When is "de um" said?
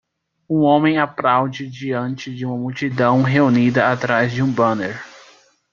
4.33-4.51